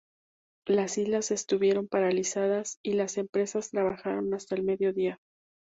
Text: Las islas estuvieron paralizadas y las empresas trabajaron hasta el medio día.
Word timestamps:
Las 0.65 0.97
islas 0.97 1.29
estuvieron 1.29 1.87
paralizadas 1.87 2.79
y 2.81 2.93
las 2.93 3.19
empresas 3.19 3.69
trabajaron 3.69 4.33
hasta 4.33 4.55
el 4.55 4.63
medio 4.63 4.93
día. 4.93 5.19